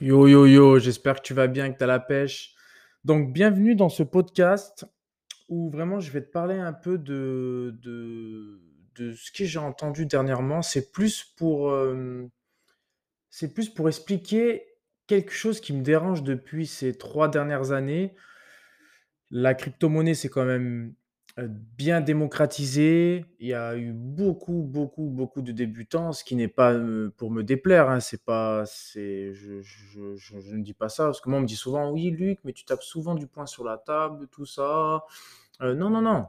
Yo 0.00 0.26
yo 0.26 0.44
yo, 0.46 0.78
j'espère 0.80 1.16
que 1.16 1.22
tu 1.22 1.34
vas 1.34 1.46
bien, 1.46 1.72
que 1.72 1.78
tu 1.78 1.84
as 1.84 1.86
la 1.86 2.00
pêche. 2.00 2.54
Donc, 3.04 3.32
bienvenue 3.32 3.76
dans 3.76 3.88
ce 3.88 4.02
podcast 4.02 4.86
où 5.48 5.70
vraiment 5.70 6.00
je 6.00 6.10
vais 6.10 6.20
te 6.20 6.30
parler 6.30 6.56
un 6.56 6.72
peu 6.72 6.98
de, 6.98 7.78
de, 7.80 8.60
de 8.96 9.12
ce 9.12 9.30
que 9.30 9.44
j'ai 9.44 9.60
entendu 9.60 10.04
dernièrement. 10.04 10.62
C'est 10.62 10.90
plus 10.90 11.22
pour, 11.36 11.70
euh, 11.70 12.24
c'est 13.30 13.54
plus 13.54 13.68
pour 13.68 13.88
expliquer 13.88 14.64
quelque 15.06 15.32
chose 15.32 15.60
qui 15.60 15.72
me 15.72 15.82
dérange 15.82 16.24
depuis 16.24 16.66
ces 16.66 16.98
trois 16.98 17.28
dernières 17.28 17.70
années. 17.70 18.16
La 19.30 19.54
crypto-monnaie, 19.54 20.14
c'est 20.14 20.28
quand 20.28 20.44
même 20.44 20.94
euh, 21.40 21.48
bien 21.50 22.00
démocratisé. 22.00 23.24
Il 23.40 23.48
y 23.48 23.54
a 23.54 23.76
eu 23.76 23.92
beaucoup, 23.92 24.62
beaucoup, 24.62 25.10
beaucoup 25.10 25.42
de 25.42 25.50
débutants, 25.50 26.12
ce 26.12 26.22
qui 26.22 26.36
n'est 26.36 26.46
pas 26.46 26.72
euh, 26.72 27.12
pour 27.16 27.32
me 27.32 27.42
déplaire. 27.42 27.90
hein, 27.90 27.98
c'est 27.98 28.24
pas, 28.24 28.64
c'est, 28.66 29.34
je, 29.34 29.54
ne 30.54 30.62
dis 30.62 30.74
pas 30.74 30.88
ça 30.88 31.06
parce 31.06 31.20
que 31.20 31.28
moi 31.28 31.38
on 31.40 31.42
me 31.42 31.46
dit 31.46 31.56
souvent, 31.56 31.90
oui, 31.90 32.10
Luc, 32.10 32.38
mais 32.44 32.52
tu 32.52 32.64
tapes 32.64 32.84
souvent 32.84 33.16
du 33.16 33.26
poing 33.26 33.46
sur 33.46 33.64
la 33.64 33.78
table, 33.78 34.28
tout 34.28 34.46
ça. 34.46 35.04
Euh, 35.60 35.74
non, 35.74 35.90
non, 35.90 36.02
non. 36.02 36.26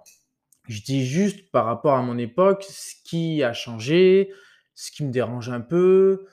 Je 0.67 0.81
dis 0.81 1.05
juste 1.05 1.51
par 1.51 1.65
rapport 1.65 1.93
à 1.93 2.01
mon 2.01 2.17
époque, 2.17 2.65
ce 2.67 2.95
qui 3.03 3.43
a 3.43 3.53
changé, 3.53 4.33
ce 4.73 4.89
qui 4.89 5.05
me 5.05 5.11
dérange 5.11 5.49
un 5.49 5.61
peu, 5.61 6.25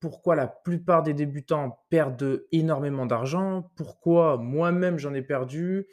pourquoi 0.00 0.36
la 0.36 0.46
plupart 0.46 1.02
des 1.02 1.14
débutants 1.14 1.84
perdent 1.88 2.44
énormément 2.52 3.06
d'argent, 3.06 3.70
pourquoi 3.76 4.36
moi-même 4.36 4.98
j'en 4.98 5.14
ai 5.14 5.22
perdu, 5.22 5.86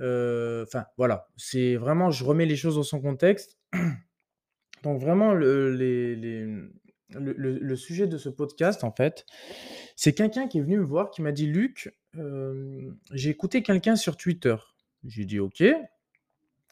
enfin 0.00 0.86
voilà, 0.96 1.28
c'est 1.36 1.76
vraiment 1.76 2.10
je 2.10 2.24
remets 2.24 2.46
les 2.46 2.56
choses 2.56 2.76
dans 2.76 2.82
son 2.82 3.00
contexte. 3.00 3.58
Donc 4.82 5.00
vraiment 5.00 5.34
le 5.34 5.70
le 7.10 7.76
sujet 7.76 8.06
de 8.06 8.18
ce 8.18 8.28
podcast 8.28 8.84
en 8.84 8.92
fait, 8.92 9.24
c'est 9.96 10.12
quelqu'un 10.12 10.46
qui 10.48 10.58
est 10.58 10.62
venu 10.62 10.78
me 10.78 10.84
voir 10.84 11.10
qui 11.10 11.22
m'a 11.22 11.32
dit: 11.32 11.46
«Luc, 11.46 11.94
hem, 12.14 12.96
j'ai 13.12 13.30
écouté 13.30 13.62
quelqu'un 13.62 13.96
sur 13.96 14.16
Twitter». 14.16 14.56
J'ai 15.04 15.24
dit: 15.24 15.40
«OK». 15.40 15.62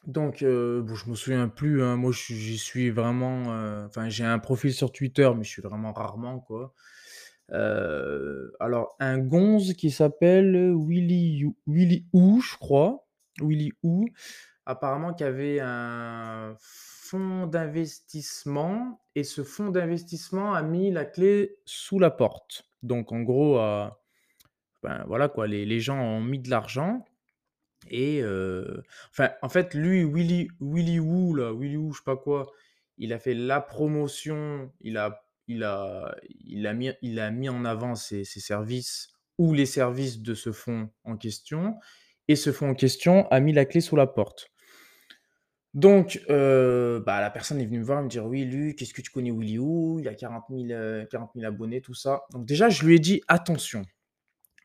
Donc, 0.05 0.41
heu, 0.41 0.81
bon, 0.87 0.95
je 0.95 1.09
me 1.09 1.15
souviens 1.15 1.49
plus, 1.49 1.83
hein, 1.83 1.97
moi, 1.97 2.11
j'y 2.13 2.57
suis 2.57 2.89
vraiment, 2.91 3.43
enfin, 3.85 4.07
j'ai 4.09 4.23
un 4.23 4.39
profil 4.39 4.73
sur 4.73 4.91
Twitter, 4.91 5.29
mais 5.35 5.43
je 5.43 5.49
suis 5.49 5.61
vraiment 5.61 5.91
rarement, 5.91 6.39
quoi. 6.39 6.73
Alors, 7.49 8.95
un 8.99 9.17
gonze 9.19 9.73
qui 9.73 9.91
s'appelle, 9.91 10.73
Willy 10.77 11.45
Willy 11.67 12.07
Woo, 12.13 12.41
je 12.41 12.55
crois, 12.57 13.06
Willy 13.41 13.71
Woo, 13.83 14.05
apparemment 14.65 15.13
qui 15.13 15.23
avait 15.23 15.59
un 15.61 16.55
fonds 16.59 17.47
d'investissement 17.47 19.01
et 19.15 19.23
ce 19.23 19.43
fonds 19.43 19.69
d'investissement 19.69 20.53
a 20.53 20.61
mis 20.61 20.91
la 20.91 21.05
clé 21.05 21.57
sous 21.65 21.99
la 21.99 22.11
porte. 22.11 22.63
Donc 22.83 23.11
en 23.11 23.21
gros, 23.21 23.59
heu, 23.59 23.87
ben, 24.83 25.03
voilà, 25.07 25.29
quoi, 25.29 25.47
les 25.47 25.79
gens 25.79 25.99
ont 25.99 26.21
mis 26.21 26.39
de 26.39 26.49
l'argent 26.49 27.05
et 27.89 28.21
heu, 28.21 28.83
enfin, 29.11 29.31
en 29.41 29.49
fait, 29.49 29.73
lui, 29.73 30.03
Willy 30.03 30.49
Willy 30.59 30.99
Woo 30.99 31.35
là, 31.35 31.53
Willy 31.53 31.77
Woo, 31.77 31.93
je 31.93 31.99
sais 31.99 32.03
pas 32.05 32.17
quoi, 32.17 32.47
il 32.97 33.13
a 33.13 33.19
fait 33.19 33.33
la 33.33 33.61
promotion, 33.61 34.71
il 34.81 34.97
a 34.97 35.23
il 35.47 35.63
a 35.63 36.15
il 36.23 36.67
a 36.67 36.73
mis 36.73 36.91
il 37.01 37.19
a 37.19 37.31
mis 37.31 37.49
en 37.49 37.65
avant 37.65 37.95
ses 37.95 38.25
ses 38.25 38.39
services 38.41 39.09
ou 39.37 39.53
les 39.53 39.65
services 39.65 40.19
de 40.21 40.33
ce 40.33 40.51
fonds 40.51 40.89
en 41.05 41.17
question 41.17 41.77
et 42.27 42.35
ce 42.35 42.51
fonds 42.51 42.69
en 42.71 42.75
question 42.75 43.27
a 43.29 43.39
mis 43.39 43.53
la 43.53 43.65
clé 43.65 43.81
sous 43.81 43.95
la 43.95 44.07
porte. 44.07 44.49
Donc 45.73 46.21
heu, 46.29 47.03
bah, 47.05 47.21
la 47.21 47.29
personne 47.29 47.59
est 47.59 47.65
venue 47.65 47.79
me 47.79 47.83
voir, 47.83 48.01
me 48.01 48.09
dire: 48.09 48.25
«Oui, 48.25 48.45
Luc, 48.45 48.81
est-ce 48.81 48.93
que 48.93 49.01
tu 49.01 49.11
connais 49.11 49.31
Willy 49.31 49.59
Woo? 49.59 49.99
Il 49.99 50.07
a 50.07 50.15
40 50.15 50.45
000, 50.49 50.71
heu, 50.71 51.05
40 51.11 51.31
000 51.35 51.45
abonnés», 51.45 51.81
tout 51.81 51.93
ça. 51.93 52.21
Donc 52.31 52.45
déjà, 52.45 52.69
je 52.69 52.85
lui 52.85 52.95
ai 52.95 52.99
dit: 52.99 53.21
«Attention». 53.27 53.83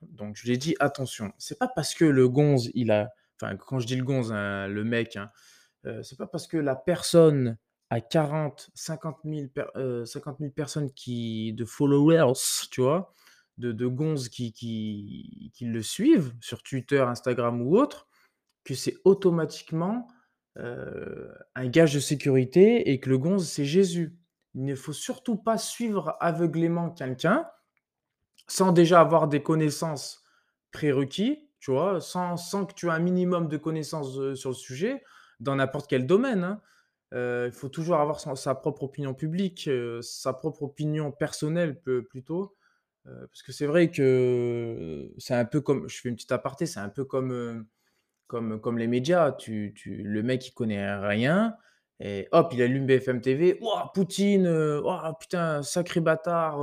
Donc 0.03 0.37
je 0.37 0.45
lui 0.47 0.55
ai 0.55 0.59
dit: 0.59 0.77
«Attention, 0.81 1.33
c'est 1.39 1.59
pas 1.59 1.69
parce 1.69 1.95
que 1.95 2.05
le 2.07 2.29
gonze, 2.29 2.71
il 2.75 2.91
a» 2.93 3.11
enfin, 3.43 3.57
quand 3.57 3.81
je 3.81 3.87
dis 3.89 3.97
le 3.97 4.05
gonze, 4.05 4.33
hein, 4.33 4.69
le 4.69 4.85
mec, 4.85 5.17
hein, 5.17 5.31
heu, 5.87 6.03
c'est 6.05 6.19
pas 6.19 6.27
parce 6.29 6.47
que 6.49 6.59
la 6.59 6.77
personne 6.77 7.59
a 7.91 8.01
40-50 8.03 9.19
000 9.25 9.51
per 9.51 9.67
heu, 9.77 10.07
50 10.07 10.41
000 10.41 10.53
personnes 10.55 10.93
qui 10.93 11.55
de 11.55 11.65
followers, 11.67 12.35
tu 12.73 12.83
vois? 12.83 13.12
De 13.59 13.73
de 13.73 13.87
gonzes 13.87 14.29
qui 14.31 14.53
qui 14.53 15.53
qui 15.55 15.67
le 15.67 15.83
suivent 15.83 16.35
sur 16.41 16.63
Twitter, 16.63 17.01
Instagram 17.01 17.61
ou 17.63 17.77
autre, 17.77 18.09
que 18.65 18.75
c'est 18.75 18.97
automatiquement, 19.05 20.09
heu, 20.59 21.33
un 21.57 21.69
gage 21.69 21.95
de 21.95 22.01
sécurité 22.01 22.91
et 22.93 23.01
que 23.01 23.11
le 23.11 23.19
gonze, 23.19 23.49
c'est 23.49 23.65
Jésus. 23.67 24.19
Il 24.55 24.65
ne 24.65 24.75
faut 24.77 24.93
surtout 24.95 25.37
pas 25.37 25.59
suivre 25.59 26.17
aveuglément 26.21 26.91
quelqu'un 26.91 27.47
sans 28.49 28.73
déjà 28.73 29.01
avoir 29.01 29.29
des 29.29 29.43
connaissances 29.43 30.23
prérequis, 30.73 31.49
tu 31.61 31.71
vois? 31.71 32.01
Sans 32.01 32.37
sans 32.37 32.67
que 32.67 32.75
tu 32.75 32.87
aies 32.87 32.91
un 32.91 32.99
minimum 32.99 33.49
de 33.49 33.57
connaissances, 33.57 34.17
heu, 34.19 34.35
sur 34.35 34.51
le 34.51 34.55
sujet, 34.55 35.03
dans 35.41 35.57
n'importe 35.57 35.89
quel 35.89 36.07
domaine, 36.07 36.45
hein. 36.45 36.61
Heu, 37.15 37.47
il 37.47 37.53
faut 37.53 37.69
toujours 37.69 37.97
avoir 37.97 38.21
sa 38.21 38.55
propre 38.55 38.85
opinion 38.85 39.13
publique, 39.15 39.69
sa 40.01 40.33
propre 40.33 40.63
opinion 40.63 41.13
personnelle 41.13 41.79
plutôt, 42.11 42.57
heu, 43.07 43.27
parce 43.29 43.43
que 43.43 43.53
c'est 43.53 43.67
vrai 43.67 43.91
que, 43.91 45.13
c'est 45.19 45.35
un 45.35 45.45
peu 45.47 45.61
comme 45.61 45.89
je 45.89 46.01
fais 46.01 46.09
une 46.11 46.17
petite 46.17 46.33
aparté, 46.33 46.67
c'est 46.67 46.81
un 46.81 46.89
peu 46.91 47.05
comme, 47.05 47.67
comme 48.29 48.61
comme 48.61 48.79
les 48.79 48.89
médias. 48.89 49.33
Tu 49.33 49.75
tu 49.77 49.97
le 50.05 50.23
mec 50.25 50.49
il 50.49 50.53
connaît 50.55 50.95
rien 50.97 51.57
et 52.01 52.29
hop, 52.33 52.53
il 52.55 52.63
allume 52.63 52.87
BFM 52.87 53.21
TV: 53.23 53.59
«Waouh, 53.63 53.89
Poutine, 53.95 54.49
waouh, 54.49 55.15
putain, 55.21 55.63
sacré 55.65 56.01
bâtard, 56.01 56.61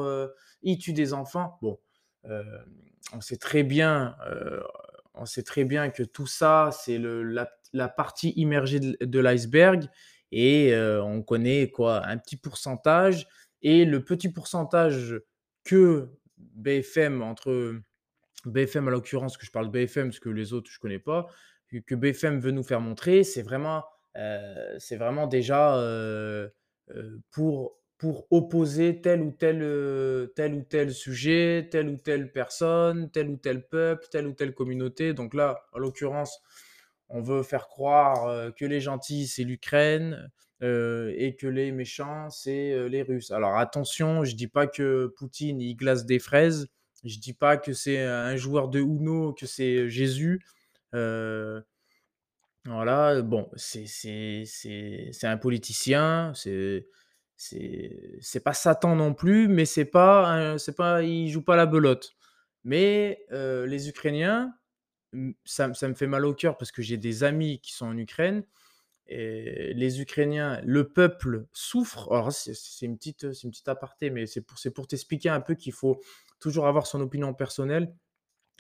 il 0.64 0.78
tue 0.80 0.94
des 0.94 1.14
enfants». 1.14 1.58
Bon, 1.64 1.80
heu, 2.30 2.44
on 3.14 3.22
sait 3.22 3.38
très 3.38 3.64
bien, 3.64 4.16
on 5.16 5.26
sait 5.26 5.44
très 5.44 5.66
bien 5.66 5.90
que 5.92 6.04
tout 6.04 6.28
ça, 6.28 6.72
c'est 6.74 6.98
la 7.00 7.50
la 7.74 7.88
partie 7.90 8.32
immergée 8.38 8.80
de 8.82 9.20
l'iceberg 9.20 9.88
et 10.32 10.74
on 11.04 11.22
connaît 11.24 11.70
quoi? 11.72 12.06
Un 12.08 12.18
petit 12.20 12.38
pourcentage 12.38 13.28
et 13.64 13.86
le 13.86 14.04
petit 14.06 14.30
pourcentage 14.32 15.22
que 15.66 16.10
BFM 16.40 17.22
entre 17.22 17.76
BFM 18.46 18.88
à 18.88 18.92
l'occurrence, 18.92 19.38
que 19.38 19.46
je 19.46 19.52
parle 19.52 19.70
BFM 19.70 20.08
parce 20.10 20.20
que 20.20 20.30
les 20.30 20.54
autres 20.54 20.72
je 20.72 20.80
connais 20.80 21.00
pas, 21.00 21.28
que 21.88 21.96
BFM 21.96 22.40
veut 22.40 22.52
nous 22.52 22.64
faire 22.64 22.82
montrer, 22.82 23.24
c'est 23.24 23.44
vraiment, 23.44 23.86
c'est 24.80 24.98
vraiment 24.98 25.28
déjà, 25.28 25.78
heu 25.78 26.52
heu, 26.92 27.22
pour 27.32 27.78
pour 27.98 28.28
opposer 28.32 29.02
tel 29.02 29.22
ou 29.22 29.32
tel, 29.32 29.60
tel 30.34 30.54
ou 30.56 30.64
tel 30.64 30.94
sujet, 30.94 31.68
telle 31.70 31.90
ou 31.90 31.98
telle 31.98 32.32
personne, 32.32 33.12
tel 33.12 33.30
ou 33.30 33.36
tel 33.38 33.68
peuple, 33.68 34.08
telle 34.10 34.26
ou 34.28 34.32
telle 34.34 34.54
communauté. 34.54 35.14
Donc 35.14 35.34
là, 35.34 35.66
en 35.74 35.80
l'occurrence, 35.80 36.42
on 37.10 37.22
veut 37.22 37.44
faire 37.44 37.68
croire, 37.68 38.54
que 38.56 38.64
les 38.66 38.80
gentils, 38.80 39.28
c'est 39.28 39.44
l'Ukraine, 39.44 40.32
heu 40.62 41.14
et 41.18 41.36
que 41.36 41.48
les 41.48 41.72
méchants, 41.72 42.30
c'est, 42.30 42.72
heu, 42.74 42.88
les 42.88 43.02
Russes. 43.04 43.32
Alors 43.32 43.58
attention, 43.58 44.24
je 44.26 44.36
dis 44.36 44.48
pas 44.48 44.68
que 44.68 45.08
Poutine, 45.18 45.62
il 45.62 45.76
glace 45.76 46.06
des 46.06 46.20
fraises, 46.20 46.68
je 47.04 47.20
dis 47.20 47.34
pas 47.34 47.58
que 47.58 47.74
c'est 47.74 48.00
un 48.04 48.36
joueur 48.38 48.70
de 48.70 48.80
Uno, 48.80 49.34
que 49.34 49.46
c'est 49.48 49.90
Jésus. 49.90 50.42
Heu, 50.96 51.64
voilà, 52.66 53.22
bon, 53.22 53.50
c'est 53.56 53.86
un 55.24 55.38
politicien, 55.38 56.34
c'est 56.36 56.88
c'est 57.38 58.44
pas 58.44 58.54
Satan 58.54 58.96
non 58.98 59.14
plus, 59.14 59.48
mais 59.48 59.66
c'est 59.66 59.86
pas 59.86 60.58
c'est 60.58 60.76
pas 60.76 61.02
il 61.04 61.30
joue 61.30 61.42
pas 61.42 61.56
la 61.56 61.66
belote. 61.66 62.16
Mais 62.66 63.26
les 63.32 63.90
Ukrainiens, 63.90 64.54
ça 65.46 65.74
ça 65.74 65.88
me 65.90 65.94
fait 65.96 66.08
mal 66.08 66.26
au 66.26 66.34
cœur 66.34 66.58
parce 66.58 66.72
que 66.72 66.82
j'ai 66.82 66.98
des 66.98 67.24
amis 67.24 67.60
qui 67.62 67.74
sont 67.74 67.88
en 67.88 67.98
Ukraine 67.98 68.44
les 69.10 70.02
Ukrainiens, 70.02 70.62
le 70.64 70.90
peuple 70.90 71.46
souffre. 71.54 72.12
Alors 72.12 72.32
c'est 72.32 72.54
une 72.86 72.98
petite, 72.98 73.34
c'est 73.34 73.44
une 73.44 73.52
petite 73.52 73.68
aparté, 73.70 74.10
mais 74.10 74.26
c'est 74.28 74.42
pour 74.42 74.58
c'est 74.60 74.72
pour 74.72 74.88
t'expliquer 74.88 75.30
un 75.30 75.42
peu 75.42 75.56
qu'il 75.56 75.74
faut 75.74 76.00
toujours 76.40 76.68
avoir 76.68 76.88
son 76.88 77.02
opinion 77.02 77.34
personnelle 77.34 77.94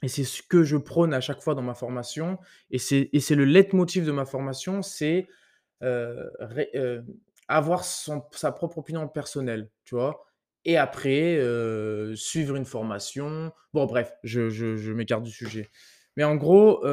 et 0.03 0.07
c'est 0.07 0.23
ce 0.23 0.41
que 0.43 0.63
je 0.63 0.77
prône 0.77 1.13
à 1.13 1.21
chaque 1.21 1.41
fois 1.41 1.55
dans 1.55 1.61
ma 1.61 1.73
formation 1.73 2.39
et 2.71 2.79
c'est 2.79 3.09
et 3.13 3.19
c'est 3.19 3.35
le 3.35 3.45
leitmotiv 3.45 4.05
de 4.05 4.11
ma 4.11 4.25
formation, 4.25 4.81
c'est, 4.81 5.27
heu, 5.83 6.31
ré 6.39 6.69
heu, 6.75 7.05
avoir 7.47 7.83
son 7.85 8.23
sa 8.33 8.51
propre 8.51 8.79
opinion 8.79 9.07
personnelle, 9.09 9.71
tu 9.85 9.95
vois? 9.95 10.25
Et 10.65 10.77
après, 10.77 11.37
heu, 11.39 12.15
suivre 12.15 12.55
une 12.57 12.65
formation. 12.65 13.51
Bon 13.73 13.85
bref, 13.87 14.13
je 14.23 14.49
je 14.49 14.93
m'écarte 14.93 15.23
du 15.23 15.31
sujet. 15.31 15.69
Mais 16.17 16.23
en 16.25 16.35
gros, 16.37 16.85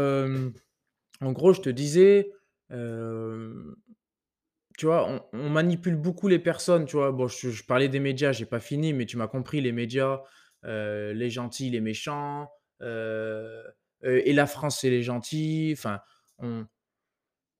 en 1.20 1.32
gros, 1.32 1.52
je 1.52 1.60
te 1.60 1.70
disais, 1.70 2.30
tu 2.70 2.76
vois, 4.86 5.28
on 5.32 5.48
manipule 5.48 5.96
beaucoup 5.96 6.28
les 6.28 6.38
personnes, 6.38 6.84
tu 6.84 6.96
vois? 6.96 7.12
Bon, 7.12 7.28
je 7.28 7.64
parlais 7.64 7.88
des 7.88 8.00
médias, 8.00 8.32
j'ai 8.32 8.46
pas 8.46 8.60
fini, 8.60 8.92
mais 8.92 9.06
tu 9.06 9.16
m'as 9.16 9.28
compris, 9.28 9.60
les 9.60 9.72
médias, 9.72 10.20
les 10.64 11.30
gentils, 11.30 11.70
les 11.70 11.80
méchants, 11.80 12.50
et 12.82 14.32
la 14.32 14.46
France, 14.46 14.80
c'est 14.80 14.90
les 14.90 15.02
gentils. 15.02 15.74
Enfin, 15.76 16.00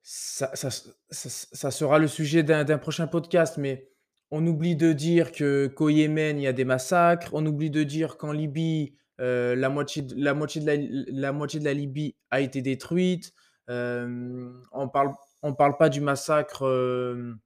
ça 0.03 1.71
sera 1.71 1.99
le 1.99 2.09
sujet 2.09 2.43
d'un 2.43 2.79
prochain 2.79 3.07
podcast, 3.07 3.59
mais 3.59 3.89
on 4.31 4.47
oublie 4.47 4.77
de 4.77 4.93
dire 4.93 5.33
que 5.33 5.69
qu'au 5.69 5.89
Yémen, 5.89 6.39
il 6.39 6.43
y 6.43 6.49
a 6.49 6.53
des 6.53 6.65
massacres. 6.65 7.31
On 7.33 7.47
oublie 7.47 7.71
de 7.71 7.85
dire 7.85 8.17
qu'en 8.17 8.33
Libye, 8.33 8.97
la 9.19 9.69
moitié 9.69 10.05
la 10.17 10.35
moitié 10.35 10.61
de 10.61 11.65
la 11.65 11.73
Libye 11.73 12.17
a 12.31 12.41
été 12.41 12.61
détruite. 12.61 13.33
On 13.69 14.89
parle 14.93 15.13
on 15.43 15.55
parle 15.55 15.77
pas 15.77 15.89
du 15.89 16.01
massacre, 16.01 16.65
heu, 16.65 17.37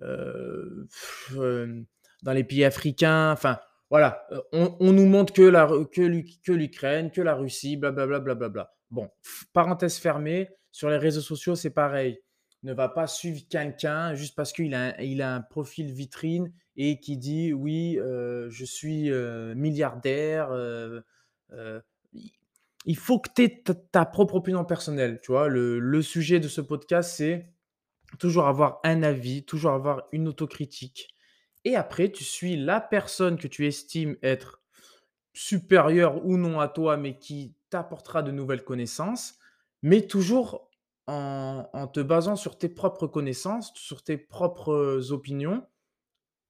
hem, 0.00 1.86
dans 2.22 2.32
les 2.32 2.44
pays 2.44 2.64
africains. 2.64 3.32
Enfin, 3.32 3.58
voilà, 3.90 4.26
on 4.52 4.92
nous 4.92 5.06
montre 5.06 5.32
que 5.32 6.52
l'Ukraine, 6.52 7.10
que 7.10 7.20
la 7.20 7.34
Russie, 7.34 7.76
blablabla, 7.76 8.20
blablabla. 8.20 8.72
Bon, 8.90 9.10
f 9.22 9.44
parenthèse 9.52 9.98
fermée, 9.98 10.48
sur 10.70 10.88
les 10.90 10.96
réseaux 10.98 11.20
sociaux, 11.20 11.54
c'est 11.54 11.70
pareil. 11.70 12.20
Ne 12.62 12.72
va 12.72 12.88
pas 12.88 13.06
suivre 13.06 13.42
quelqu'un 13.50 14.14
juste 14.14 14.36
parce 14.36 14.52
qu'il 14.52 14.74
a 14.74 14.94
un 15.34 15.40
profil 15.42 15.92
vitrine 15.92 16.52
et 16.76 17.00
qui 17.00 17.16
dit: 17.16 17.52
«Oui, 17.52 17.98
je 18.00 18.64
suis, 18.64 19.10
milliardaire», 19.54 20.50
il 22.84 22.96
faut 22.96 23.18
que 23.20 23.30
tu 23.34 23.42
aies 23.42 23.62
ta 23.92 24.04
propre 24.04 24.36
opinion 24.36 24.64
personnelle, 24.64 25.20
tu 25.22 25.32
vois? 25.32 25.48
Le 25.48 26.02
sujet 26.02 26.40
de 26.40 26.48
ce 26.48 26.60
podcast, 26.60 27.14
c'est 27.16 27.52
toujours 28.18 28.46
avoir 28.46 28.80
un 28.84 29.02
avis, 29.02 29.44
toujours 29.44 29.72
avoir 29.72 30.02
une 30.12 30.28
autocritique 30.28 31.14
et 31.64 31.76
après 31.76 32.10
tu 32.10 32.24
suis 32.24 32.56
la 32.56 32.80
personne 32.80 33.38
que 33.38 33.46
tu 33.48 33.66
estimes 33.66 34.16
être 34.22 34.62
supérieure 35.32 36.24
ou 36.26 36.36
non 36.36 36.60
à 36.60 36.68
toi, 36.68 36.96
mais 36.96 37.18
qui 37.18 37.54
t'apportera 37.70 38.22
de 38.22 38.30
nouvelles 38.30 38.64
connaissances, 38.64 39.38
mais 39.82 40.06
toujours 40.06 40.68
en 41.06 41.88
te 41.92 42.00
basant 42.00 42.36
sur 42.36 42.58
tes 42.58 42.68
propres 42.68 43.06
connaissances, 43.06 43.72
sur 43.74 44.02
tes 44.02 44.16
propres 44.18 45.10
opinions 45.10 45.66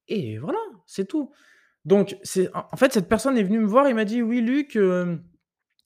et 0.09 0.39
voilà, 0.39 0.59
c'est 0.87 1.07
tout. 1.07 1.33
Donc 1.85 2.17
en 2.55 2.77
fait, 2.77 2.93
cette 2.93 3.09
personne 3.09 3.37
est 3.39 3.43
venue 3.45 3.61
me 3.61 3.67
voir 3.67 3.87
et 3.87 3.95
m'a 3.95 4.05
dit: 4.05 4.23
«Oui 4.23 4.41
Luc, 4.41 4.77
hem, 4.77 5.25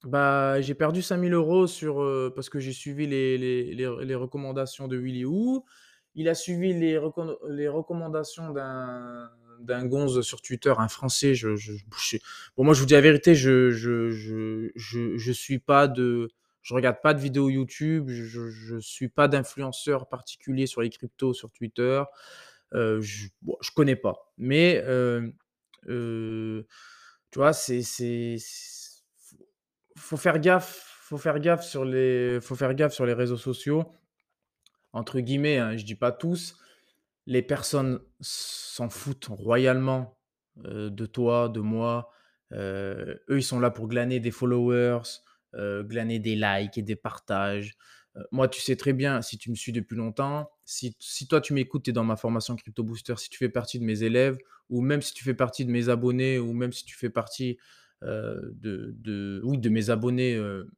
bah, 0.05 0.61
j'ai 0.61 0.75
perdu 0.75 1.03
5 1.03 1.19
000 1.19 1.35
€ 1.35 1.67
sur, 1.67 2.01
heu, 2.03 2.33
parce 2.35 2.49
que 2.51 2.59
j'ai 2.61 2.73
suivi 2.73 3.07
les 3.07 3.39
les 3.39 3.75
les 3.75 4.15
recommandations 4.15 4.89
de 4.89 4.97
Willy 4.97 5.25
Woo. 5.25 5.65
Il 6.15 6.29
a 6.29 6.35
suivi 6.35 6.73
les 6.75 6.99
recomman 6.99 7.37
les 7.49 7.69
recommandations 7.69 8.51
d'un 8.53 9.31
d'un 9.61 9.87
gonze 9.87 10.21
sur 10.23 10.43
Twitter, 10.43 10.73
un 10.79 10.89
Français, 10.89 11.35
je 11.35 11.57
je 11.57 11.73
je 11.99 12.17
moi 12.59 12.75
je 12.75 12.81
vous 12.81 12.87
dis 12.87 12.95
la 12.95 13.01
vérité, 13.01 13.35
je 13.35 13.71
je 13.71 14.11
je 14.11 15.17
je 15.17 15.33
suis 15.33 15.59
pas 15.59 15.89
de 15.89 16.29
je 16.63 16.75
regarde 16.75 16.99
pas 17.03 17.15
de 17.15 17.21
vidéos 17.21 17.49
YouTube, 17.51 18.09
je 18.11 18.51
je 18.51 18.79
suis 18.79 19.09
pas 19.09 19.29
d'influenceur 19.29 20.09
particulier 20.09 20.67
sur 20.67 20.83
les 20.83 20.91
cryptos 20.91 21.33
sur 21.35 21.51
Twitter, 21.53 22.03
je 22.73 23.29
bon, 23.43 23.57
je 23.63 23.71
connais 23.73 23.97
pas. 23.97 24.33
Mais, 24.39 24.83
tu 27.31 27.39
vois, 27.39 27.53
c'est 27.53 27.83
c'est 27.83 28.37
faut 29.97 30.17
faire 30.17 30.39
gaffe 30.39 30.83
faut 31.03 31.19
faire 31.19 31.39
gaffe 31.41 31.63
sur 31.65 31.85
les 31.85 32.41
faut 32.41 32.57
faire 32.57 32.75
gaffe 32.75 32.93
sur 32.93 33.07
les 33.07 33.13
réseaux 33.15 33.37
sociaux 33.37 33.91
entre 34.93 35.21
guillemets, 35.21 35.59
hein, 35.59 35.77
je 35.77 35.85
dis 35.85 35.95
pas 35.95 36.13
tous, 36.13 36.57
les 37.27 37.43
personnes 37.43 38.01
s'en 38.21 38.89
foutent 38.89 39.27
royalement, 39.27 40.19
heu, 40.65 40.91
de 40.91 41.07
toi, 41.07 41.49
de 41.49 41.61
moi. 41.61 42.11
Heu, 42.53 43.21
eux, 43.29 43.39
ils 43.39 43.43
sont 43.43 43.61
là 43.61 43.71
pour 43.71 43.89
glaner 43.89 44.21
des 44.21 44.31
followers, 44.31 45.01
heu, 45.55 45.83
glaner 45.83 46.19
des 46.19 46.37
likes 46.37 46.79
et 46.79 46.83
des 46.83 46.97
partages. 46.97 47.75
Moi, 48.33 48.49
tu 48.49 48.63
sais 48.63 48.77
très 48.77 48.95
bien, 48.95 49.21
si 49.21 49.37
tu 49.37 49.51
me 49.51 49.55
suis 49.55 49.73
depuis 49.73 49.97
longtemps, 49.97 50.51
si 50.65 50.97
si 50.99 51.29
toi 51.29 51.41
tu 51.43 51.53
m'écoutes, 51.53 51.85
tu 51.85 51.91
es 51.91 51.93
dans 51.93 52.05
ma 52.05 52.17
formation 52.17 52.57
Crypto 52.57 52.83
Booster, 52.83 53.15
si 53.19 53.29
tu 53.29 53.37
fais 53.39 53.51
partie 53.51 53.79
de 53.79 53.85
mes 53.85 54.03
élèves 54.05 54.39
ou 54.71 54.81
même 54.81 55.03
si 55.03 55.13
tu 55.13 55.23
fais 55.23 55.35
partie 55.35 55.67
de 55.67 55.71
mes 55.71 55.91
abonnés 55.91 56.39
ou 56.39 56.55
même 56.55 56.73
si 56.73 56.85
tu 56.87 56.97
fais 56.97 57.11
partie, 57.11 57.59
heu, 58.05 58.53
de 58.57 58.95
de 58.99 59.41
oui, 59.45 59.59
de 59.59 59.69
mes 59.71 59.91
abonnés, 59.91 60.35
heu, 60.37 60.71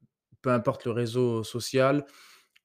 peu 0.42 0.50
importe 0.50 0.84
le 0.86 0.92
réseau 0.92 1.44
social 1.44 2.04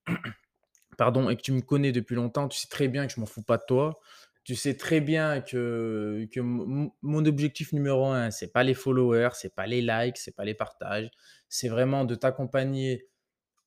pardon 0.98 1.30
et 1.30 1.36
que 1.38 1.42
tu 1.42 1.52
me 1.52 1.62
connais 1.62 1.92
depuis 1.92 2.16
longtemps, 2.16 2.48
tu 2.48 2.60
sais 2.60 2.68
très 2.68 2.88
bien 2.88 3.08
que 3.08 3.14
je 3.14 3.20
m'en 3.20 3.26
fous 3.26 3.44
pas 3.44 3.58
de 3.58 3.64
toi. 3.68 4.00
Tu 4.44 4.56
sais 4.56 4.76
très 4.76 5.00
bien 5.02 5.42
que 5.42 6.28
que 6.32 6.40
mon 6.42 7.26
objectif 7.26 7.72
numéro 7.74 8.08
un, 8.08 8.30
c'est 8.32 8.52
pas 8.52 8.64
les 8.64 8.74
followers, 8.74 9.30
c'est 9.34 9.56
pas 9.56 9.68
les 9.68 9.82
likes, 9.82 10.18
c'est 10.18 10.36
pas 10.36 10.44
les 10.46 10.54
partages. 10.56 11.10
C'est 11.50 11.70
vraiment 11.70 12.04
de 12.06 12.16
t'accompagner 12.16 13.08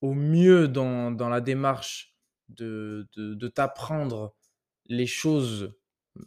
au 0.03 0.15
mieux 0.15 0.69
dans 0.69 1.11
dans 1.13 1.29
la 1.29 1.41
démarche 1.41 2.17
de 2.49 3.09
de 3.17 3.35
de 3.35 3.49
t'apprendre 3.49 4.35
les 4.87 5.07
choses, 5.07 5.75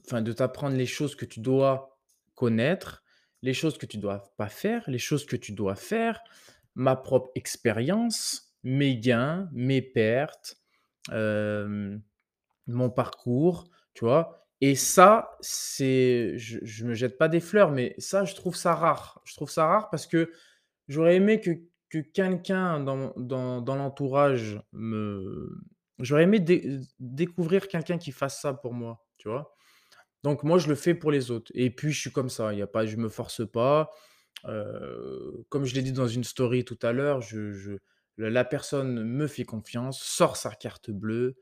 enfin 0.06 0.22
de 0.22 0.32
t'apprendre 0.34 0.76
les 0.78 0.86
choses 0.88 1.16
que 1.16 1.26
tu 1.26 1.40
dois 1.42 2.00
connaître, 2.36 3.04
les 3.42 3.54
choses 3.54 3.78
que 3.78 3.86
tu 3.86 3.98
dois 3.98 4.34
pas 4.38 4.50
faire, 4.50 4.84
les 4.88 5.00
choses 5.00 5.26
que 5.26 5.36
tu 5.36 5.52
dois 5.54 5.76
faire, 5.76 6.22
ma 6.76 6.96
propre 6.96 7.32
expérience, 7.36 8.56
mes 8.64 8.98
gains, 8.98 9.50
mes 9.54 9.82
pertes, 9.82 10.58
mon 12.68 12.90
parcours, 12.90 13.70
tu 13.94 14.06
vois? 14.06 14.46
Et 14.62 14.76
ça, 14.76 15.32
c'est 15.42 16.34
je 16.38 16.60
je 16.64 16.86
me 16.86 16.94
jette 16.94 17.18
pas 17.18 17.30
des 17.30 17.40
fleurs, 17.40 17.72
mais 17.72 17.96
ça, 17.98 18.26
je 18.26 18.36
trouve 18.36 18.56
ça 18.56 18.76
rare. 18.76 19.22
Je 19.26 19.34
trouve 19.36 19.50
ça 19.50 19.66
rare 19.68 19.90
parce 19.90 20.06
que 20.06 20.32
j'aurais 20.88 21.16
aimé 21.16 21.40
que 21.42 21.52
que 21.90 22.00
quelqu'un 22.00 22.80
dans 22.82 23.14
dans 23.18 23.62
dans 23.62 23.76
l'entourage 23.76 24.62
me 24.74 25.50
j'aurais 26.00 26.24
aimé 26.24 26.40
dé 26.40 26.80
découvrir 27.00 27.68
quelqu'un 27.70 27.98
qui 27.98 28.12
fasse 28.12 28.42
ça 28.42 28.54
pour 28.54 28.74
moi, 28.74 29.06
tu 29.18 29.30
vois? 29.30 29.56
Donc 30.24 30.44
moi, 30.44 30.58
je 30.58 30.68
le 30.68 30.76
fais 30.76 30.94
pour 30.94 31.12
les 31.12 31.32
autres 31.32 31.52
et 31.56 31.70
puis 31.70 31.92
je 31.92 32.00
suis 32.02 32.12
comme 32.12 32.30
ça, 32.30 32.54
il 32.54 32.60
y 32.60 32.62
a 32.62 32.68
pas 32.68 32.86
je 32.86 32.98
me 32.98 33.10
force 33.10 33.50
pas. 33.50 33.90
Comme 34.44 35.66
je 35.66 35.76
l'ai 35.76 35.82
dit 35.82 35.92
dans 35.92 36.08
une 36.08 36.24
story 36.24 36.66
tout 36.66 36.80
à 36.82 36.92
l'heure, 36.92 37.22
la 38.18 38.44
personne 38.46 39.04
me 39.04 39.28
fait 39.28 39.46
confiance, 39.46 40.02
sort 40.02 40.36
sa 40.36 40.52
carte 40.52 40.92
bleue, 40.92 41.38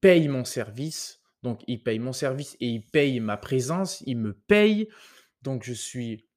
paye 0.00 0.28
mon 0.28 0.44
service. 0.44 1.20
Donc 1.42 1.62
il 1.66 1.82
paye 1.82 1.98
mon 1.98 2.12
service 2.12 2.56
et 2.60 2.66
il 2.66 2.86
paye 2.86 3.18
ma 3.18 3.36
présence, 3.36 4.02
il 4.06 4.18
me 4.18 4.34
paye. 4.34 4.88
Donc 5.42 5.64
je 5.64 5.72
suis 5.72 6.28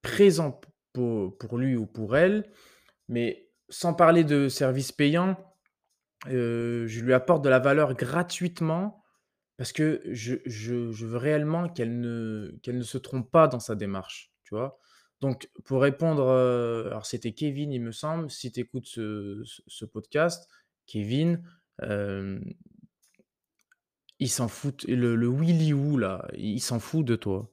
présent 0.00 0.60
pour 0.92 1.58
lui 1.58 1.76
ou 1.76 1.86
pour 1.86 2.16
elle. 2.16 2.50
Mais 3.08 3.50
sans 3.68 3.92
parler 3.94 4.24
de 4.24 4.48
service 4.48 4.92
payant, 4.92 5.36
je 6.26 7.00
lui 7.00 7.12
apporte 7.12 7.44
de 7.44 7.50
la 7.50 7.58
valeur 7.58 7.94
gratuitement 7.94 9.03
parce 9.56 9.72
que 9.72 10.02
je 10.06 11.04
veux 11.04 11.16
réellement 11.16 11.68
qu'elle 11.68 12.00
ne 12.00 12.82
se 12.82 12.98
trompe 12.98 13.30
pas 13.30 13.48
dans 13.48 13.60
sa 13.60 13.74
démarche, 13.74 14.32
tu 14.42 14.54
vois? 14.54 14.78
Donc 15.20 15.48
pour 15.64 15.80
répondre, 15.80 16.28
alors 16.86 17.06
c'était 17.06 17.32
Kevin, 17.32 17.72
il 17.72 17.80
me 17.80 17.92
semble, 17.92 18.30
si 18.30 18.52
tu 18.52 18.60
écoutes 18.60 18.86
ce 18.86 19.84
podcast, 19.84 20.48
Kevin, 20.86 21.42
hem, 21.82 22.44
il 24.18 24.28
s'en 24.28 24.48
fout 24.48 24.84
le 24.86 25.16
le 25.16 25.28
Willy 25.28 25.72
Woo 25.72 25.98
là, 25.98 26.28
il 26.36 26.60
s'en 26.60 26.78
fout 26.78 27.04
de 27.04 27.16
toi. 27.16 27.50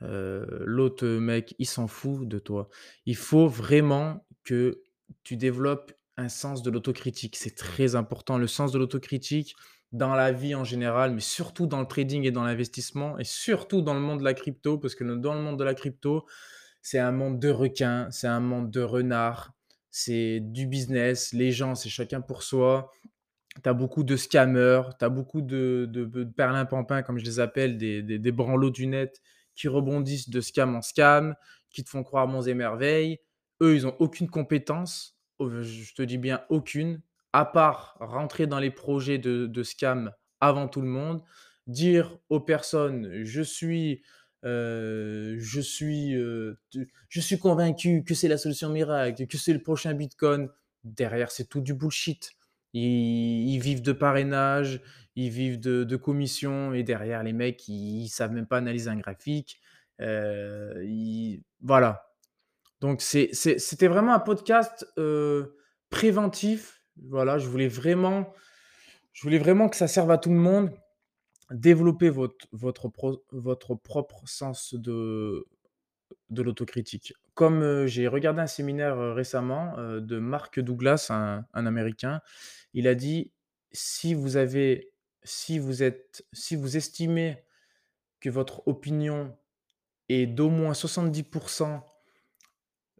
L'autre 0.00 1.06
mec, 1.06 1.54
il 1.58 1.66
s'en 1.66 1.86
fout 1.86 2.26
de 2.26 2.38
toi. 2.40 2.68
Il 3.06 3.14
faut 3.16 3.46
vraiment 3.46 4.26
que 4.42 4.82
tu 5.22 5.36
développes 5.36 5.92
un 6.16 6.28
sens 6.28 6.62
de 6.62 6.70
l'autocritique. 6.70 7.36
C'est 7.36 7.54
très 7.54 7.94
important, 7.94 8.36
le 8.36 8.48
sens 8.48 8.72
de 8.72 8.78
l'autocritique 8.78 9.54
dans 9.92 10.14
la 10.14 10.32
vie 10.32 10.54
en 10.54 10.64
général, 10.64 11.12
mais 11.14 11.20
surtout 11.20 11.66
dans 11.66 11.80
le 11.80 11.86
trading 11.86 12.24
et 12.24 12.30
dans 12.30 12.44
l'investissement 12.44 13.18
et 13.18 13.24
surtout 13.24 13.82
dans 13.82 13.94
le 13.94 14.00
monde 14.00 14.20
de 14.20 14.24
la 14.24 14.34
crypto, 14.34 14.78
parce 14.78 14.94
que 14.94 15.04
dans 15.04 15.34
le 15.34 15.40
monde 15.40 15.58
de 15.58 15.64
la 15.64 15.74
crypto, 15.74 16.26
c'est 16.82 16.98
un 16.98 17.12
monde 17.12 17.38
de 17.40 17.50
requins, 17.50 18.10
c'est 18.10 18.26
un 18.26 18.40
monde 18.40 18.70
de 18.70 18.80
renards, 18.82 19.52
c'est 19.90 20.40
du 20.40 20.66
business, 20.66 21.32
les 21.32 21.52
gens, 21.52 21.74
c'est 21.74 21.90
chacun 21.90 22.20
pour 22.20 22.42
soi. 22.42 22.90
Tu 23.62 23.68
as 23.68 23.74
beaucoup 23.74 24.02
de 24.04 24.16
scammers, 24.16 24.82
tu 24.98 25.04
as 25.04 25.08
beaucoup 25.10 25.42
de 25.42 25.86
de 25.90 26.04
de 26.06 27.02
comme 27.02 27.18
je 27.18 27.24
les 27.24 27.40
appelle, 27.40 27.76
des 27.76 28.02
des 28.02 28.32
branlots 28.32 28.70
du 28.70 28.86
net 28.86 29.20
qui 29.54 29.68
rebondissent 29.68 30.30
de 30.30 30.40
scam 30.40 30.74
en 30.74 30.82
scam, 30.82 31.34
qui 31.70 31.84
te 31.84 31.90
font 31.90 32.02
croire 32.02 32.26
monts 32.28 32.42
et 32.42 32.54
merveilles. 32.54 33.18
Eux, 33.62 33.74
ils 33.74 33.86
ont 33.86 33.94
aucune 33.98 34.28
compétence, 34.30 35.18
je 35.40 35.94
te 35.94 36.02
dis 36.02 36.18
bien 36.18 36.42
aucune, 36.48 37.02
à 37.32 37.44
part 37.46 37.96
rentrer 38.00 38.46
dans 38.46 38.58
les 38.60 38.70
projets 38.70 39.18
de 39.18 39.62
scam 39.62 40.12
avant 40.40 40.68
tout 40.68 40.80
le 40.82 40.88
monde, 40.88 41.22
dire 41.66 42.18
aux 42.30 42.40
personnes: 42.40 43.24
«Je 43.24 43.42
suis, 43.42 44.02
heu, 44.44 45.36
je 45.38 45.60
suis, 45.60 46.14
heu, 46.16 46.58
t 46.72 46.88
je 47.08 47.20
suis 47.20 47.38
convaincu 47.38 48.04
que 48.04 48.14
c'est 48.14 48.28
la 48.28 48.38
solution 48.38 48.68
miracle, 48.70 49.26
que 49.26 49.38
c'est 49.38 49.52
le 49.54 49.62
prochain 49.62 49.94
bitcoin». 49.94 50.48
Derrière, 50.84 51.30
c'est 51.30 51.48
tout 51.48 51.60
du 51.60 51.74
bullshit. 51.74 52.32
Ils 52.74 53.60
vivent 53.60 53.82
de 53.82 53.92
parrainage, 53.92 54.80
ils 55.16 55.30
vivent 55.30 55.60
de 55.60 55.84
de 55.84 55.96
commissions 55.96 56.72
et 56.74 56.82
derrière 56.84 57.22
les 57.22 57.32
mecs, 57.34 57.68
ils 57.68 58.04
ils 58.04 58.08
savent 58.08 58.32
même 58.32 58.46
pas 58.46 58.58
analyser 58.58 58.90
un 58.90 58.96
graphique. 58.98 59.60
Ils 60.00 61.42
voilà. 61.60 62.04
Donc 62.82 63.02
c'était 63.02 63.88
vraiment 63.88 64.14
un 64.14 64.20
podcast, 64.20 64.86
préventif. 65.90 66.81
Voilà, 67.08 67.38
je 67.38 67.48
voulais 67.48 67.68
vraiment 67.68 68.32
je 69.14 69.22
voulais 69.24 69.38
vraiment 69.38 69.68
que 69.68 69.76
ça 69.76 69.88
serve 69.88 70.10
à 70.12 70.18
tout 70.18 70.30
le 70.30 70.36
monde. 70.36 70.70
développer 71.52 72.10
votre 72.10 72.46
votre 72.52 72.88
pro 72.88 73.24
votre 73.32 73.74
propre 73.76 74.22
sens 74.26 74.74
de 76.30 76.42
l'autocritique. 76.42 77.14
Comme, 77.34 77.62
heu, 77.62 77.86
j'ai 77.86 78.08
regardé 78.08 78.40
un 78.40 78.46
séminaire, 78.46 78.96
heu, 78.98 79.12
récemment, 79.12 79.78
heu, 79.78 80.00
de 80.00 80.18
Mark 80.18 80.60
Douglas, 80.60 81.08
un 81.10 81.66
américain. 81.66 82.20
Il 82.74 82.88
a 82.88 82.94
dit: 82.94 83.32
«Si 83.72 84.14
vous 84.14 84.36
avez 84.36 84.90
si 85.24 85.58
vous 85.60 85.82
êtes 85.84 86.26
si 86.32 86.56
vous 86.56 86.76
estimez 86.76 87.44
que 88.20 88.30
votre 88.30 88.66
opinion 88.68 89.36
est 90.10 90.26
d'au 90.26 90.50
moins 90.50 90.74
70 90.74 91.24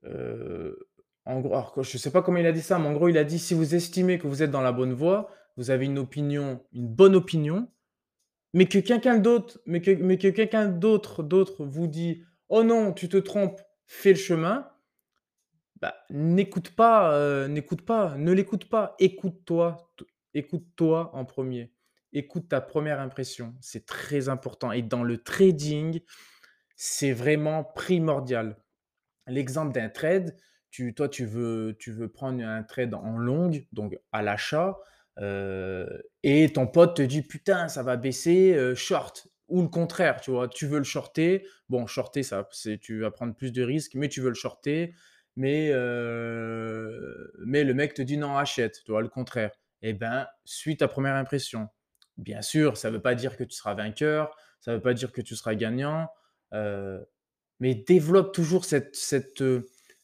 heu, 0.05 0.77
en 1.27 1.41
gros 1.41 1.55
alors 1.55 1.73
que 1.73 1.83
je 1.83 1.99
sais 1.99 2.11
pas 2.11 2.23
comment 2.23 2.39
il 2.39 2.47
a 2.47 2.53
dit 2.53 2.63
ça, 2.63 2.79
mais 2.79 2.89
en 2.89 2.93
gros, 2.95 3.09
il 3.09 3.19
a 3.19 3.25
dit: 3.25 3.39
«Si 3.39 3.55
vous 3.55 3.75
estimez 3.75 4.19
que 4.19 4.27
vous 4.27 4.43
êtes 4.43 4.51
dans 4.51 4.61
la 4.63 4.73
bonne 4.73 4.93
voie, 4.93 5.31
vous 5.57 5.71
avez 5.71 5.87
une 5.87 5.99
opinion 5.99 6.63
une 6.73 6.89
bonne 6.89 7.15
opinion, 7.17 7.69
mais 8.55 8.67
que 8.67 8.79
quelqu'un 8.79 9.19
d'autre 9.19 9.61
mais 9.67 9.81
que 9.83 9.91
mais 9.93 10.19
que 10.19 10.29
quelqu'un 10.29 10.69
d'autre 10.69 11.23
d'autre 11.23 11.65
vous 11.67 11.87
dit: 11.89 12.25
"Oh 12.49 12.65
non, 12.65 12.93
tu 12.93 13.09
te 13.09 13.17
trompes, 13.19 13.61
fais 13.87 14.11
le 14.11 14.19
chemin"», 14.19 14.69
bah, 15.81 15.97
n'écoute 16.11 16.71
pas, 16.71 17.13
heu, 17.19 17.49
n'écoute 17.49 17.83
pas, 17.83 18.17
ne 18.17 18.33
l'écoute 18.33 18.67
pas. 18.69 18.95
Écoute-toi, 19.01 19.93
écoute-toi 20.35 21.11
en 21.15 21.25
premier. 21.25 21.73
Écoute 22.13 22.49
ta 22.49 22.61
première 22.61 23.01
impression, 23.01 23.55
c'est 23.61 23.87
très 23.87 24.29
important 24.29 24.71
et 24.71 24.83
dans 24.83 25.03
le 25.03 25.19
trading, 25.23 26.01
c'est 26.77 27.13
vraiment 27.13 27.65
primordial. 27.65 28.59
L'exemple 29.27 29.73
d'un 29.73 29.89
trade, 29.89 30.37
tu 30.73 30.95
toi, 30.95 31.09
tu 31.11 31.27
veux 31.27 31.77
tu 31.79 31.93
veux 31.93 32.09
prendre 32.11 32.45
un 32.45 32.65
trade 32.65 32.95
en 32.95 33.19
longue, 33.19 33.67
donc 33.73 33.99
à 34.13 34.23
l'achat, 34.23 34.79
heu 35.21 36.03
et 36.25 36.53
ton 36.53 36.67
pote 36.69 36.97
te 36.99 37.03
dit: 37.03 37.23
«Putain, 37.23 37.69
ça 37.69 37.85
va 37.85 37.97
baisser, 37.99 38.55
heu, 38.57 38.75
short» 38.77 39.29
ou 39.49 39.63
le 39.63 39.69
contraire, 39.69 40.21
tu 40.23 40.33
vois? 40.33 40.49
Tu 40.49 40.67
veux 40.67 40.79
le 40.79 40.85
shorter, 40.85 41.47
bon 41.71 41.87
shorter 41.87 42.25
ça 42.25 42.49
c'est 42.53 42.79
tu 42.81 43.01
vas 43.03 43.13
prendre 43.13 43.35
plus 43.37 43.53
de 43.53 43.63
risques, 43.65 43.95
mais 43.97 44.09
tu 44.11 44.21
veux 44.23 44.31
le 44.31 44.35
shorter, 44.37 44.95
mais 45.37 45.71
heu, 45.75 47.33
mais 47.47 47.65
le 47.65 47.75
mec 47.75 47.95
te 47.95 48.03
dit: 48.03 48.17
«Non, 48.19 48.37
achète», 48.39 48.83
tu 48.85 48.93
vois? 48.93 49.03
Le 49.03 49.09
contraire 49.11 49.53
et 49.85 49.95
ben, 49.95 50.29
suis 50.45 50.77
ta 50.79 50.89
première 50.89 51.17
impression. 51.17 51.69
Bien 52.19 52.43
sûr, 52.43 52.77
ça 52.79 52.91
ne 52.91 52.97
veut 52.97 53.03
pas 53.03 53.15
dire 53.17 53.37
que 53.37 53.45
tu 53.45 53.57
seras 53.57 53.75
vainqueur, 53.75 54.37
ça 54.61 54.73
ne 54.73 54.77
veut 54.77 54.83
pas 54.83 54.95
dire 54.95 55.13
que 55.13 55.21
tu 55.23 55.37
seras 55.37 55.55
gagnant, 55.57 56.09
mais 57.61 57.75
développe 57.75 58.33
toujours 58.35 58.65
cette 58.65 58.97
cette, 58.97 59.43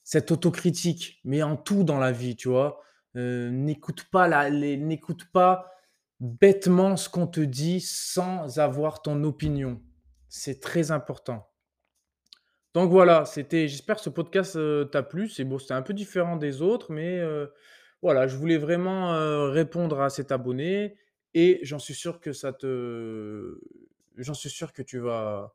cette 0.09 0.31
autocritique, 0.31 1.21
mais 1.23 1.43
en 1.43 1.55
tout 1.55 1.85
dans 1.85 1.99
la 1.99 2.13
vie, 2.13 2.35
tu 2.35 2.49
vois? 2.49 2.81
Heu, 3.15 3.51
n'écoute 3.51 4.05
pas 4.11 4.27
la 4.27 4.49
n'écoute 4.51 5.27
pas 5.35 5.71
bêtement 6.19 6.97
ce 6.97 7.11
qu'on 7.11 7.27
te 7.27 7.41
dit 7.41 7.83
sans 7.83 8.59
avoir 8.59 9.03
ton 9.03 9.23
opinion. 9.23 9.83
C'est 10.31 10.61
très 10.61 10.93
important. 10.93 11.51
Donc 12.73 12.91
voilà, 12.91 13.27
c'était 13.27 13.69
j'espère 13.69 13.97
que 13.97 14.03
ce 14.03 14.09
podcast, 14.09 14.57
heu, 14.57 14.89
t'a 14.91 15.03
plu. 15.03 15.29
C'est 15.29 15.47
c'était 15.59 15.75
un 15.75 15.83
peu 15.83 15.93
différent 15.93 16.37
des 16.37 16.63
autres, 16.63 16.91
mais 16.91 17.19
heu, 17.19 17.53
voilà, 18.01 18.27
je 18.29 18.37
voulais 18.37 18.57
vraiment, 18.57 19.13
répondre 19.51 20.01
à 20.01 20.09
cet 20.09 20.33
abonné 20.33 20.97
et 21.35 21.61
j'en 21.65 21.79
suis 21.79 21.95
sûr 21.95 22.19
que 22.21 22.33
ça 22.33 22.55
te 22.55 23.61
j'en 24.17 24.35
suis 24.35 24.49
sûr 24.51 24.73
que 24.73 24.81
tu 24.83 24.99
vas 25.01 25.55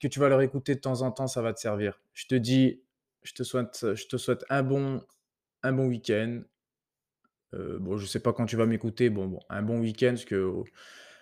que 0.00 0.08
tu 0.08 0.20
vas 0.20 0.28
le 0.28 0.36
réécouter 0.36 0.74
de 0.74 0.80
temps 0.80 1.02
en 1.02 1.12
temps, 1.12 1.26
ça 1.28 1.42
va 1.42 1.52
te 1.54 1.60
servir. 1.60 2.00
Je 2.14 2.26
te 2.26 2.34
dis 2.34 2.82
je 3.26 4.06
te 4.06 4.16
souhaite 4.16 4.44
un 4.50 4.62
bon 4.62 5.02
week-end. 5.88 6.42
Heu, 7.54 7.78
bon, 7.80 7.96
je 7.96 8.06
sais 8.06 8.20
pas 8.20 8.32
quand 8.32 8.46
tu 8.46 8.56
vas 8.56 8.66
m'écouter, 8.66 9.10
bon 9.10 9.38
un 9.48 9.62
bon 9.62 9.80
week-end 9.80 10.10
parce 10.10 10.24
que 10.24 10.62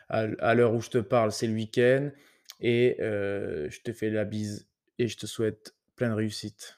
à 0.08 0.54
l'heure 0.54 0.74
où 0.74 0.80
je 0.80 0.90
te 0.90 0.98
parle, 0.98 1.32
c'est 1.32 1.46
le 1.46 1.54
week-end 1.54 2.10
et 2.60 2.96
heu, 3.00 3.68
je 3.70 3.80
te 3.80 3.92
fais 3.92 4.10
la 4.10 4.24
bise 4.24 4.68
et 4.98 5.08
je 5.08 5.16
te 5.16 5.26
souhaite 5.26 5.74
plein 5.96 6.08
de 6.10 6.14
réussite. 6.14 6.76